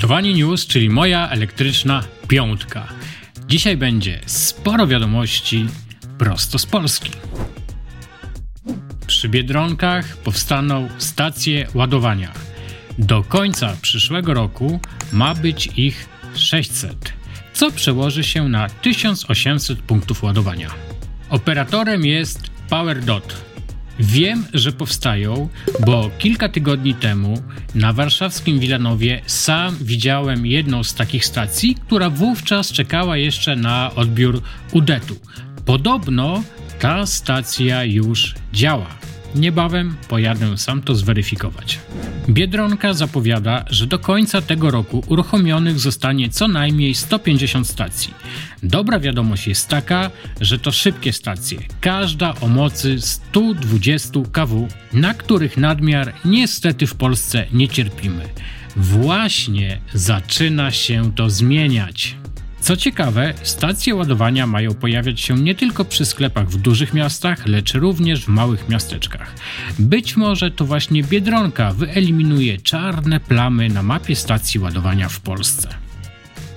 [0.00, 2.88] Ładowanie News, czyli moja elektryczna piątka.
[3.48, 5.66] Dzisiaj będzie sporo wiadomości
[6.18, 7.10] prosto z Polski.
[9.06, 12.32] Przy Biedronkach powstaną stacje ładowania.
[12.98, 14.80] Do końca przyszłego roku
[15.12, 17.12] ma być ich 600,
[17.52, 20.70] co przełoży się na 1800 punktów ładowania.
[21.30, 23.44] Operatorem jest PowerDot,
[24.00, 25.48] Wiem, że powstają,
[25.86, 27.42] bo kilka tygodni temu
[27.74, 34.42] na warszawskim Wilanowie sam widziałem jedną z takich stacji, która wówczas czekała jeszcze na odbiór
[34.72, 35.16] UDET-u.
[35.64, 36.42] Podobno
[36.78, 39.09] ta stacja już działa.
[39.34, 41.78] Niebawem pojadę sam to zweryfikować.
[42.28, 48.14] Biedronka zapowiada, że do końca tego roku uruchomionych zostanie co najmniej 150 stacji.
[48.62, 55.56] Dobra wiadomość jest taka, że to szybkie stacje, każda o mocy 120 kW, na których
[55.56, 58.24] nadmiar niestety w Polsce nie cierpimy.
[58.76, 62.19] Właśnie zaczyna się to zmieniać.
[62.60, 67.74] Co ciekawe, stacje ładowania mają pojawiać się nie tylko przy sklepach w dużych miastach, lecz
[67.74, 69.34] również w małych miasteczkach.
[69.78, 75.68] Być może to właśnie Biedronka wyeliminuje czarne plamy na mapie stacji ładowania w Polsce.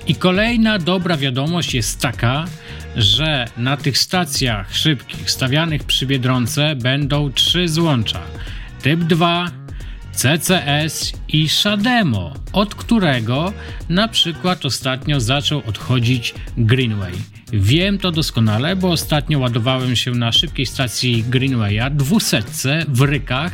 [0.07, 2.45] I kolejna dobra wiadomość jest taka,
[2.95, 8.19] że na tych stacjach szybkich stawianych przy Biedronce będą trzy złącza.
[8.81, 9.62] Typ 2,
[10.13, 13.53] CCS i Shademo, od którego
[13.89, 17.13] na przykład ostatnio zaczął odchodzić Greenway.
[17.53, 22.43] Wiem to doskonale, bo ostatnio ładowałem się na szybkiej stacji Greenwaya 200
[22.87, 23.53] w Rykach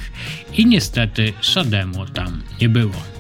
[0.58, 3.20] i niestety Shademo tam nie było.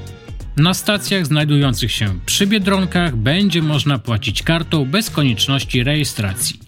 [0.57, 6.59] Na stacjach znajdujących się przy Biedronkach będzie można płacić kartą bez konieczności rejestracji.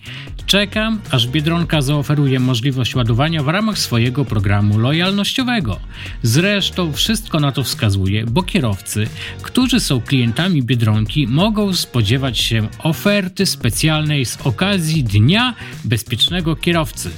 [0.51, 5.79] Czekam, aż Biedronka zaoferuje możliwość ładowania w ramach swojego programu lojalnościowego.
[6.23, 9.07] Zresztą wszystko na to wskazuje, bo kierowcy,
[9.41, 15.55] którzy są klientami Biedronki, mogą spodziewać się oferty specjalnej z okazji Dnia
[15.85, 17.09] Bezpiecznego Kierowcy.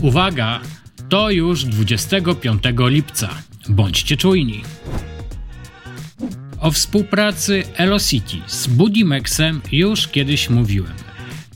[0.00, 0.60] Uwaga,
[1.08, 3.28] to już 25 lipca.
[3.68, 4.62] Bądźcie czujni.
[6.60, 11.05] O współpracy Elocity z Budimexem już kiedyś mówiłem.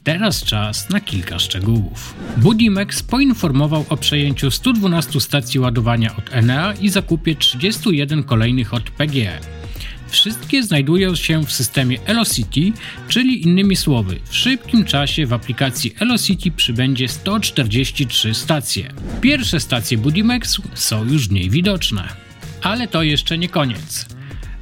[0.05, 2.15] Teraz czas na kilka szczegółów.
[2.37, 9.39] Budimex poinformował o przejęciu 112 stacji ładowania od Enea i zakupie 31 kolejnych od PGE.
[10.09, 12.73] Wszystkie znajdują się w systemie Elocity,
[13.09, 18.93] czyli innymi słowy, w szybkim czasie w aplikacji Elocity przybędzie 143 stacje.
[19.21, 22.09] Pierwsze stacje Budimex są już w niej widoczne.
[22.63, 24.20] Ale to jeszcze nie koniec.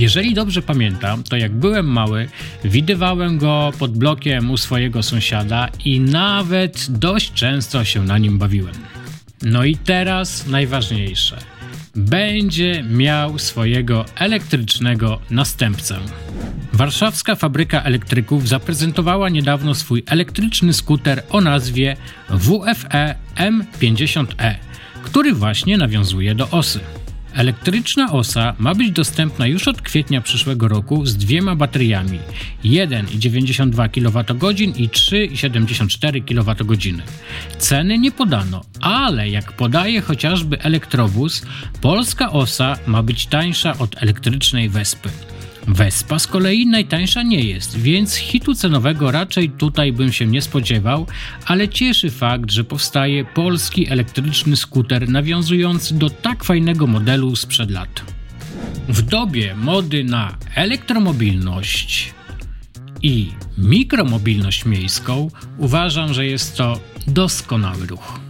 [0.00, 2.28] Jeżeli dobrze pamiętam, to jak byłem mały,
[2.64, 8.74] widywałem go pod blokiem u swojego sąsiada i nawet dość często się na nim bawiłem.
[9.42, 11.38] No i teraz najważniejsze.
[11.96, 15.98] Będzie miał swojego elektrycznego następcę.
[16.72, 21.96] Warszawska fabryka elektryków zaprezentowała niedawno swój elektryczny skuter o nazwie
[22.30, 24.54] WFE M50E,
[25.02, 26.80] który właśnie nawiązuje do osy.
[27.34, 32.18] Elektryczna osa ma być dostępna już od kwietnia przyszłego roku z dwiema bateriami
[32.64, 37.02] 1,92 kWh i 3,74 kWh.
[37.58, 41.46] Ceny nie podano, ale jak podaje chociażby elektrobus,
[41.80, 45.08] polska osa ma być tańsza od elektrycznej Wespy.
[45.68, 51.06] Vespa z kolei najtańsza nie jest, więc hitu cenowego raczej tutaj bym się nie spodziewał,
[51.46, 58.02] ale cieszy fakt, że powstaje polski elektryczny skuter nawiązujący do tak fajnego modelu sprzed lat.
[58.88, 62.14] W dobie mody na elektromobilność
[63.02, 68.20] i mikromobilność miejską uważam, że jest to doskonały ruch.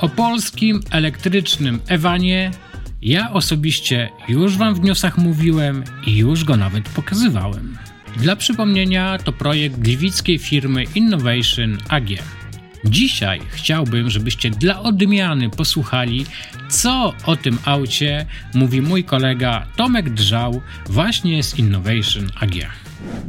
[0.00, 2.50] O polskim elektrycznym Ewanie
[3.02, 7.78] ja osobiście już Wam w newsach mówiłem i już go nawet pokazywałem.
[8.16, 12.08] Dla przypomnienia to projekt gliwickiej firmy Innovation AG.
[12.84, 16.26] Dzisiaj chciałbym, żebyście dla odmiany posłuchali,
[16.70, 22.54] co o tym aucie mówi mój kolega Tomek Drzał właśnie z Innovation AG.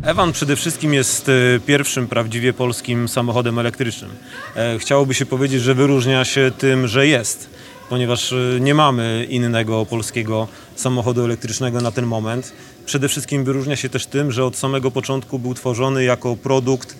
[0.03, 4.11] Ewan przede wszystkim jest e, pierwszym prawdziwie polskim samochodem elektrycznym.
[4.55, 7.49] E, chciałoby się powiedzieć, że wyróżnia się tym, że jest
[7.89, 12.53] ponieważ y, nie mamy innego polskiego samochodu elektrycznego na ten moment.
[12.85, 16.95] Przede wszystkim wyróżnia się też tym, że od samego początku był tworzony jako produkt,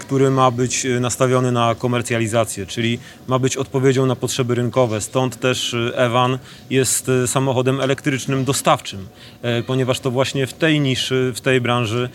[0.00, 2.98] który ma być e, nastawiony na komercjalizację, czyli
[3.28, 5.00] ma być odpowiedzią na potrzeby rynkowe.
[5.00, 6.38] Stąd też e, Evan
[6.70, 9.06] jest samochodem elektrycznym dostawczym,
[9.66, 12.08] ponieważ to właśnie w tej niszy, w tej branży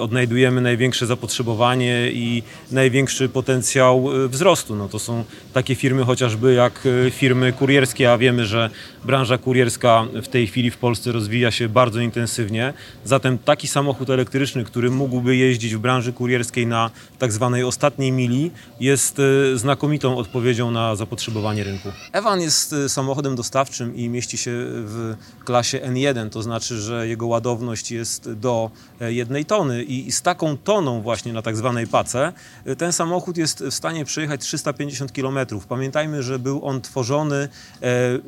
[0.00, 4.76] odnajdujemy największe zapotrzebowanie i największy potencjał wzrostu.
[4.76, 8.70] No to są takie firmy chociażby jak firmy kurierskie, a wiemy, że
[9.04, 12.72] branża kurierska w tej chwili w Polsce rozwija się bardzo intensywnie.
[13.04, 18.50] Zatem taki samochód elektryczny, który mógłby jeździć w branży kurierskiej na tak zwanej ostatniej mili,
[18.80, 21.88] jest e, znakomitą odpowiedzią na zapotrzebowanie rynku.
[22.12, 25.14] Evan jest e, samochodem dostawczym i mieści się w
[25.44, 28.70] klasie N1, to znaczy, że jego ładowność jest do
[29.00, 32.32] e, jednej tony i z taką toną właśnie na tak zwanej pace
[32.78, 35.38] ten samochód jest w stanie przejechać 350 km.
[35.68, 37.48] Pamiętajmy, że był on tworzony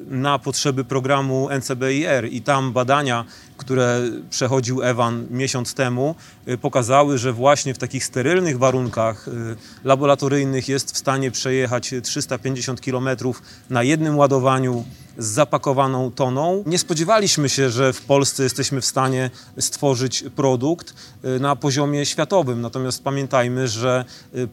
[0.09, 3.25] na potrzeby programu NCBIR i tam badania,
[3.57, 4.01] które
[4.31, 6.15] przechodził Ewan miesiąc temu,
[6.49, 12.81] y, pokazały, że właśnie w takich sterylnych warunkach y, laboratoryjnych jest w stanie przejechać 350
[12.81, 13.09] km
[13.71, 14.85] na jednym ładowaniu
[15.19, 16.63] z zapakowaną toną.
[16.67, 20.95] Nie spodziewaliśmy się, że w Polsce jesteśmy w stanie stworzyć produkt
[21.25, 22.61] y, na poziomie światowym.
[22.61, 24.05] Natomiast pamiętajmy, że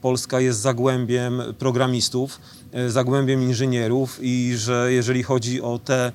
[0.01, 2.39] Polska jest zagłębiem programistów,
[2.87, 6.11] zagłębiem inżynierów i że jeżeli chodzi o te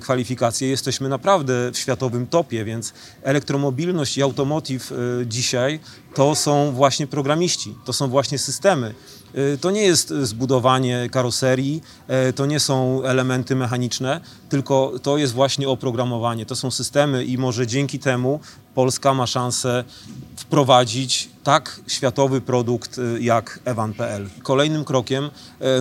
[0.00, 2.92] kwalifikacje, jesteśmy naprawdę w światowym topie, więc
[3.22, 5.80] elektromobilność i automotive y, dzisiaj
[6.14, 8.94] to są właśnie programiści, to są właśnie systemy.
[9.38, 11.82] Y, to nie jest zbudowanie karoserii,
[12.28, 17.38] y, to nie są elementy mechaniczne, tylko to jest właśnie oprogramowanie, to są systemy i
[17.38, 18.40] może dzięki temu
[18.74, 19.84] Polska ma szansę
[20.36, 24.28] wprowadzić tak światowy produkt y, jak Evan.pl.
[24.42, 25.30] Kolejnym krokiem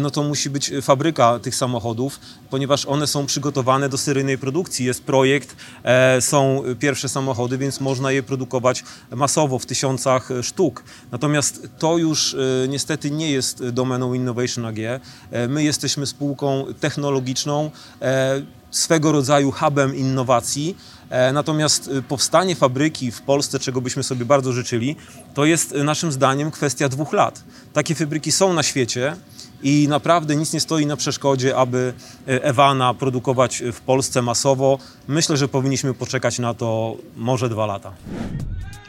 [0.02, 2.20] no to musi być fabryka tych samochodów,
[2.50, 4.86] ponieważ one są przygotowane do seryjnej produkcji.
[4.86, 10.84] Jest projekt, e, są pierwsze samochody, więc można je produkować masowo w tysiącach sztuk.
[11.12, 12.36] Natomiast to już
[12.70, 14.80] niestety nie jest domeną Innovation AG.
[14.80, 18.42] E, my jesteśmy spółką technologiczną, e,
[18.74, 20.78] swego rodzaju hubem innowacji.
[21.10, 24.96] E, natomiast powstanie fabryki w Polsce, czego byśmy sobie bardzo życzyli,
[25.34, 27.44] to jest naszym zdaniem kwestia dwóch lat.
[27.74, 29.16] Takie fabryki są na świecie
[29.64, 31.94] i naprawdę nic nie stoi na przeszkodzie, aby
[32.26, 34.78] Ewana produkować w Polsce masowo.
[35.08, 37.94] Myślę, że powinniśmy poczekać na to może dwa lata.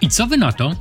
[0.00, 0.72] I co wy na to?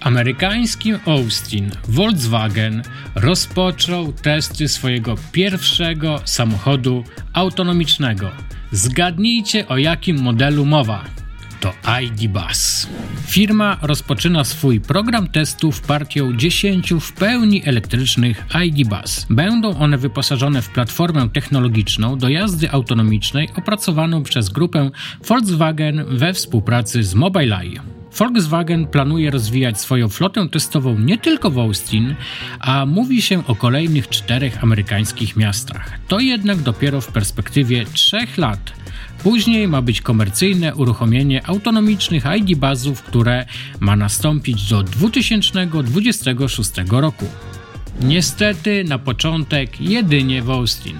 [0.00, 2.82] Amerykańskim Austin Volkswagen
[3.14, 8.30] rozpoczął testy swojego pierwszego samochodu autonomicznego.
[8.72, 11.04] Zgadnijcie o jakim modelu mowa.
[11.60, 11.72] To
[12.02, 12.88] ID Bus.
[13.26, 19.26] Firma rozpoczyna swój program testów partią 10 w pełni elektrycznych ID Bus.
[19.30, 24.90] Będą one wyposażone w platformę technologiczną do jazdy autonomicznej opracowaną przez grupę
[25.28, 27.93] Volkswagen we współpracy z Mobileye.
[28.18, 32.14] Volkswagen planuje rozwijać swoją flotę testową nie tylko w Austin,
[32.60, 35.98] a mówi się o kolejnych czterech amerykańskich miastach.
[36.08, 38.72] To jednak dopiero w perspektywie trzech lat.
[39.22, 43.46] Później ma być komercyjne uruchomienie autonomicznych ID bazów, które
[43.80, 47.26] ma nastąpić do 2026 roku.
[48.00, 50.98] Niestety na początek jedynie w Austin.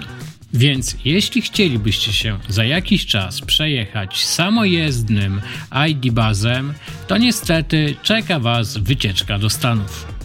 [0.55, 5.41] Więc jeśli chcielibyście się za jakiś czas przejechać samojezdnym
[5.89, 6.73] ID bazem,
[7.07, 10.15] to niestety czeka Was wycieczka do Stanów.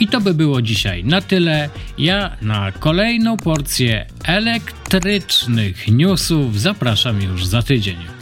[0.00, 1.70] I to by było dzisiaj na tyle.
[1.98, 8.17] Ja na kolejną porcję elektrycznych newsów zapraszam już za tydzień.